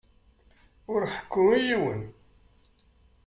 [0.93, 2.01] Ur ḥekku i yiwen.